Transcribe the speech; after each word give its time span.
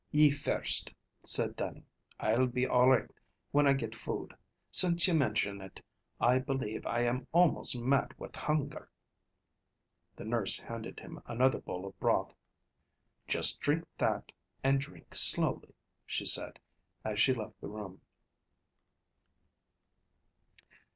"Ye 0.09 0.31
first," 0.31 0.95
said 1.21 1.55
Dannie. 1.55 1.85
"I'll 2.19 2.47
be 2.47 2.65
all 2.65 2.89
richt 2.89 3.11
when 3.51 3.67
I 3.67 3.73
get 3.73 3.93
food. 3.93 4.33
Since 4.71 5.07
ye 5.07 5.13
mention 5.13 5.61
it, 5.61 5.79
I 6.19 6.39
believe 6.39 6.87
I 6.87 7.01
am 7.01 7.27
almost 7.31 7.79
mad 7.79 8.15
with 8.17 8.35
hunger." 8.35 8.89
The 10.15 10.25
nurse 10.25 10.57
handed 10.57 10.99
him 11.01 11.21
another 11.27 11.59
bowl 11.59 11.85
of 11.85 11.99
broth. 11.99 12.33
"Just 13.27 13.61
drink 13.61 13.85
that, 13.99 14.31
and 14.63 14.81
drink 14.81 15.13
slowly," 15.13 15.75
she 16.07 16.25
said, 16.25 16.57
as 17.05 17.19
she 17.19 17.35
left 17.35 17.61
the 17.61 17.67
room. 17.67 18.01